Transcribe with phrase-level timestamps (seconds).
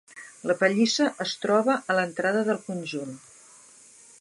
[0.51, 3.15] La pallissa es troba a l'entrada del conjunt.